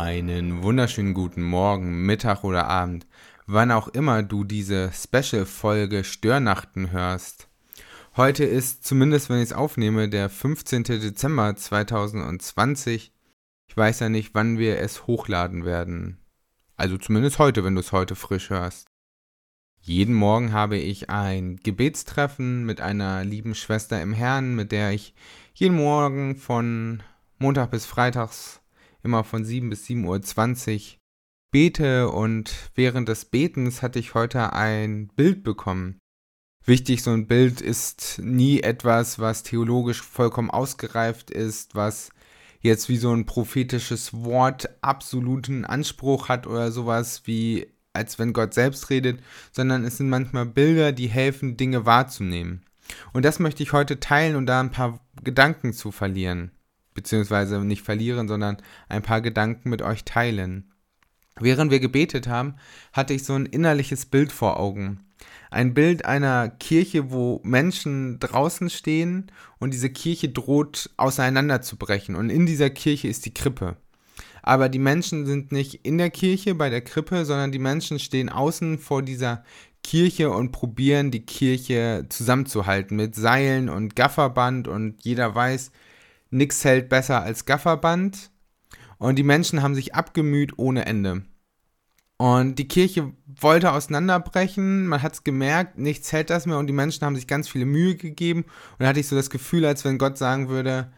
[0.00, 3.08] Einen wunderschönen guten Morgen, Mittag oder Abend,
[3.46, 7.48] wann auch immer du diese Special-Folge Störnachten hörst.
[8.16, 10.84] Heute ist, zumindest wenn ich es aufnehme, der 15.
[10.84, 13.12] Dezember 2020.
[13.66, 16.18] Ich weiß ja nicht, wann wir es hochladen werden.
[16.76, 18.86] Also zumindest heute, wenn du es heute frisch hörst.
[19.80, 25.16] Jeden Morgen habe ich ein Gebetstreffen mit einer lieben Schwester im Herrn, mit der ich
[25.54, 27.02] jeden Morgen von
[27.40, 28.60] Montag bis Freitags
[29.02, 30.98] immer von 7 bis 7.20 Uhr
[31.50, 35.98] bete und während des Betens hatte ich heute ein Bild bekommen.
[36.64, 42.10] Wichtig, so ein Bild ist nie etwas, was theologisch vollkommen ausgereift ist, was
[42.60, 48.54] jetzt wie so ein prophetisches Wort absoluten Anspruch hat oder sowas wie als wenn Gott
[48.54, 52.62] selbst redet, sondern es sind manchmal Bilder, die helfen, Dinge wahrzunehmen.
[53.12, 56.52] Und das möchte ich heute teilen und da ein paar Gedanken zu verlieren
[56.94, 58.58] beziehungsweise nicht verlieren, sondern
[58.88, 60.72] ein paar Gedanken mit euch teilen.
[61.40, 62.54] Während wir gebetet haben,
[62.92, 65.04] hatte ich so ein innerliches Bild vor Augen.
[65.50, 72.16] Ein Bild einer Kirche, wo Menschen draußen stehen und diese Kirche droht auseinanderzubrechen.
[72.16, 73.76] Und in dieser Kirche ist die Krippe.
[74.42, 78.28] Aber die Menschen sind nicht in der Kirche bei der Krippe, sondern die Menschen stehen
[78.28, 79.44] außen vor dieser
[79.82, 85.70] Kirche und probieren die Kirche zusammenzuhalten mit Seilen und Gafferband und jeder weiß,
[86.30, 88.30] Nix hält besser als Gafferband.
[88.98, 91.22] Und die Menschen haben sich abgemüht ohne Ende.
[92.16, 96.72] Und die Kirche wollte auseinanderbrechen, man hat es gemerkt, nichts hält das mehr und die
[96.72, 98.42] Menschen haben sich ganz viele Mühe gegeben.
[98.42, 100.92] Und da hatte ich so das Gefühl, als wenn Gott sagen würde,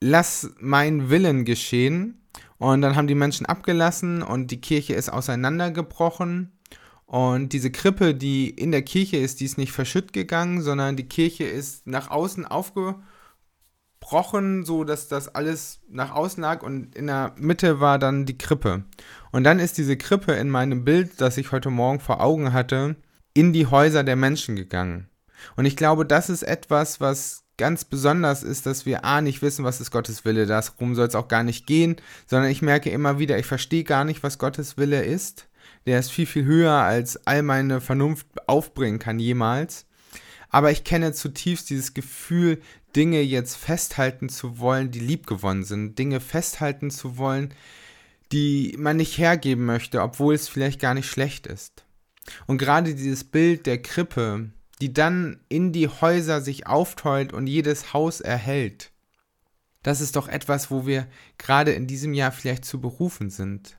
[0.00, 2.22] lass mein Willen geschehen.
[2.56, 6.52] Und dann haben die Menschen abgelassen und die Kirche ist auseinandergebrochen.
[7.04, 11.06] Und diese Krippe, die in der Kirche ist, die ist nicht verschütt gegangen, sondern die
[11.08, 13.04] Kirche ist nach außen aufgebrochen
[14.04, 18.36] gebrochen, so dass das alles nach außen lag und in der Mitte war dann die
[18.36, 18.84] Krippe.
[19.32, 22.96] Und dann ist diese Krippe in meinem Bild, das ich heute Morgen vor Augen hatte,
[23.32, 25.08] in die Häuser der Menschen gegangen.
[25.56, 29.64] Und ich glaube, das ist etwas, was ganz besonders ist, dass wir A nicht wissen,
[29.64, 33.18] was ist Gottes Wille, darum soll es auch gar nicht gehen, sondern ich merke immer
[33.18, 35.48] wieder, ich verstehe gar nicht, was Gottes Wille ist.
[35.86, 39.86] Der ist viel, viel höher, als all meine Vernunft aufbringen kann jemals.
[40.50, 42.60] Aber ich kenne zutiefst dieses Gefühl,
[42.96, 47.52] Dinge jetzt festhalten zu wollen, die liebgewonnen sind, Dinge festhalten zu wollen,
[48.32, 51.84] die man nicht hergeben möchte, obwohl es vielleicht gar nicht schlecht ist.
[52.46, 54.50] Und gerade dieses Bild der Krippe,
[54.80, 58.92] die dann in die Häuser sich aufteult und jedes Haus erhält,
[59.82, 61.06] das ist doch etwas, wo wir
[61.36, 63.78] gerade in diesem Jahr vielleicht zu berufen sind.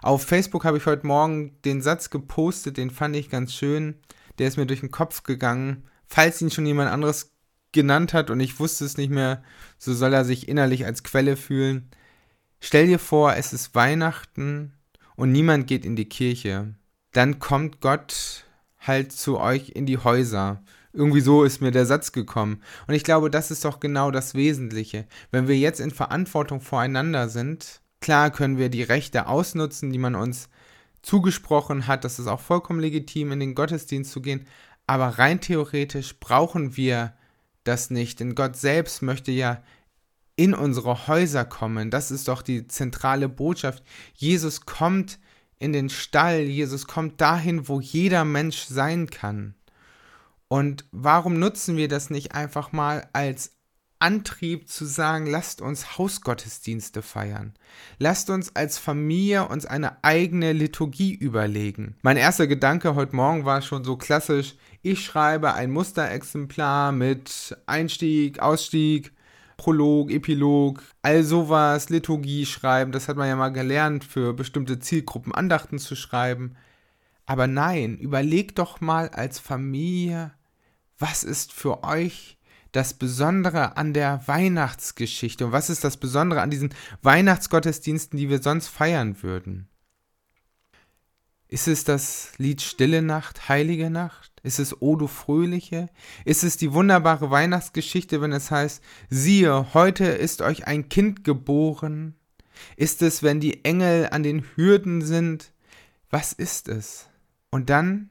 [0.00, 3.96] Auf Facebook habe ich heute Morgen den Satz gepostet, den fand ich ganz schön,
[4.38, 5.84] der ist mir durch den Kopf gegangen.
[6.06, 7.32] Falls ihn schon jemand anderes
[7.72, 9.42] genannt hat und ich wusste es nicht mehr,
[9.78, 11.90] so soll er sich innerlich als Quelle fühlen.
[12.60, 14.72] Stell dir vor, es ist Weihnachten
[15.16, 16.74] und niemand geht in die Kirche.
[17.12, 18.44] Dann kommt Gott
[18.78, 20.62] halt zu euch in die Häuser.
[20.92, 22.62] Irgendwie so ist mir der Satz gekommen.
[22.86, 25.06] Und ich glaube, das ist doch genau das Wesentliche.
[25.30, 30.14] Wenn wir jetzt in Verantwortung voreinander sind, klar können wir die Rechte ausnutzen, die man
[30.14, 30.48] uns
[31.00, 32.04] zugesprochen hat.
[32.04, 34.46] Das ist auch vollkommen legitim, in den Gottesdienst zu gehen.
[34.86, 37.14] Aber rein theoretisch brauchen wir
[37.64, 39.62] das nicht, denn Gott selbst möchte ja
[40.36, 41.90] in unsere Häuser kommen.
[41.90, 43.82] Das ist doch die zentrale Botschaft.
[44.14, 45.18] Jesus kommt
[45.58, 49.54] in den Stall, Jesus kommt dahin, wo jeder Mensch sein kann.
[50.48, 53.52] Und warum nutzen wir das nicht einfach mal als
[54.02, 57.54] Antrieb zu sagen, lasst uns Hausgottesdienste feiern.
[58.00, 61.94] Lasst uns als Familie uns eine eigene Liturgie überlegen.
[62.02, 68.40] Mein erster Gedanke heute Morgen war schon so klassisch, ich schreibe ein Musterexemplar mit Einstieg,
[68.40, 69.12] Ausstieg,
[69.56, 75.32] Prolog, Epilog, all sowas, Liturgie schreiben, das hat man ja mal gelernt, für bestimmte Zielgruppen
[75.32, 76.56] Andachten zu schreiben.
[77.26, 80.32] Aber nein, überlegt doch mal als Familie,
[80.98, 82.38] was ist für euch
[82.72, 88.42] das Besondere an der Weihnachtsgeschichte und was ist das Besondere an diesen Weihnachtsgottesdiensten, die wir
[88.42, 89.68] sonst feiern würden?
[91.52, 94.32] Ist es das Lied Stille Nacht, Heilige Nacht?
[94.42, 95.90] Ist es O du Fröhliche?
[96.24, 102.14] Ist es die wunderbare Weihnachtsgeschichte, wenn es heißt, siehe, heute ist euch ein Kind geboren?
[102.76, 105.52] Ist es, wenn die Engel an den Hürden sind?
[106.08, 107.10] Was ist es?
[107.50, 108.08] Und dann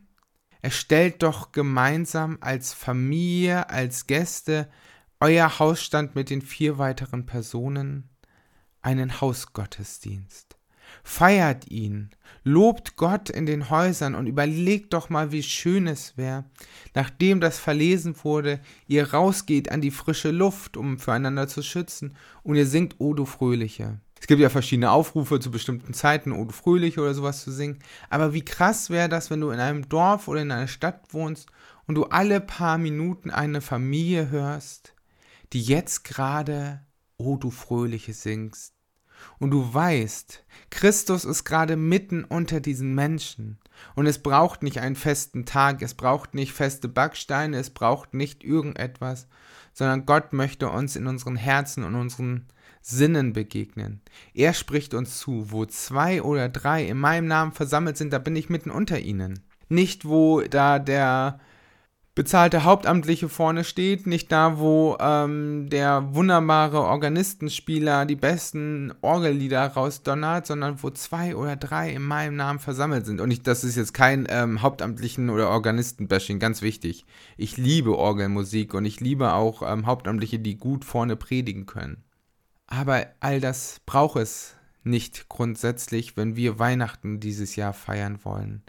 [0.61, 4.69] erstellt doch gemeinsam als Familie, als Gäste
[5.19, 8.07] euer Hausstand mit den vier weiteren Personen
[8.83, 10.61] einen Hausgottesdienst.
[11.03, 12.09] Feiert ihn,
[12.43, 16.45] lobt Gott in den Häusern und überlegt doch mal, wie schön es wäre,
[16.93, 22.55] nachdem das verlesen wurde, ihr rausgeht an die frische Luft, um füreinander zu schützen, und
[22.55, 23.99] ihr singt O du Fröhliche.
[24.21, 27.79] Es gibt ja verschiedene Aufrufe zu bestimmten Zeiten, Ode Fröhlich oder sowas zu singen.
[28.07, 31.49] Aber wie krass wäre das, wenn du in einem Dorf oder in einer Stadt wohnst
[31.88, 34.93] und du alle paar Minuten eine Familie hörst,
[35.53, 36.85] die jetzt gerade
[37.17, 38.75] O du Fröhliche singst.
[39.39, 43.57] Und du weißt, Christus ist gerade mitten unter diesen Menschen.
[43.95, 48.44] Und es braucht nicht einen festen Tag, es braucht nicht feste Backsteine, es braucht nicht
[48.44, 49.27] irgendetwas,
[49.73, 52.45] sondern Gott möchte uns in unseren Herzen und unseren
[52.81, 54.01] Sinnen begegnen.
[54.33, 58.35] Er spricht uns zu, wo zwei oder drei in meinem Namen versammelt sind, da bin
[58.35, 59.39] ich mitten unter ihnen.
[59.69, 61.39] Nicht, wo da der
[62.13, 70.46] bezahlte Hauptamtliche vorne steht, nicht da, wo ähm, der wunderbare Organistenspieler die besten Orgellieder rausdonnert,
[70.46, 73.22] sondern wo zwei oder drei in meinem Namen versammelt sind.
[73.22, 77.06] Und ich, das ist jetzt kein ähm, Hauptamtlichen- oder Organistenbashing, ganz wichtig.
[77.38, 82.04] Ich liebe Orgelmusik und ich liebe auch ähm, Hauptamtliche, die gut vorne predigen können.
[82.68, 88.63] Aber all das braucht es nicht grundsätzlich, wenn wir Weihnachten dieses Jahr feiern wollen.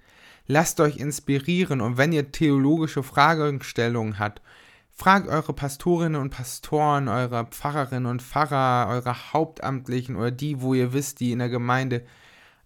[0.46, 4.42] Lasst euch inspirieren und wenn ihr theologische Fragestellungen habt,
[4.90, 10.92] fragt eure Pastorinnen und Pastoren, eure Pfarrerinnen und Pfarrer, eure Hauptamtlichen oder die, wo ihr
[10.92, 12.04] wisst, die in der Gemeinde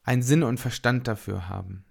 [0.03, 1.85] einen Sinn und Verstand dafür haben.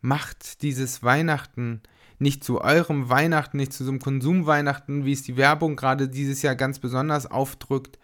[0.00, 1.82] Macht dieses Weihnachten
[2.18, 6.42] nicht zu eurem Weihnachten, nicht zu so einem Konsumweihnachten, wie es die Werbung gerade dieses
[6.42, 7.98] Jahr ganz besonders aufdrückt.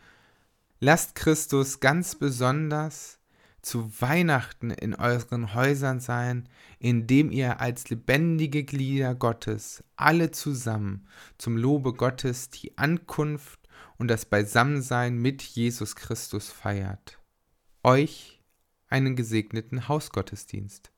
[0.80, 3.18] Lasst Christus ganz besonders
[3.66, 6.48] zu Weihnachten in euren Häusern sein,
[6.78, 13.58] indem ihr als lebendige Glieder Gottes alle zusammen zum Lobe Gottes die Ankunft
[13.98, 17.18] und das Beisammensein mit Jesus Christus feiert.
[17.82, 18.40] Euch
[18.86, 20.92] einen gesegneten Hausgottesdienst.